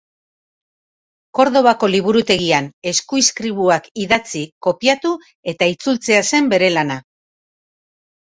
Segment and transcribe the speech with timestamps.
[1.39, 5.13] Kordobako liburutegian eskuizkribuak idatzi, kopiatu
[5.53, 6.97] eta itzultzea zen bere lana.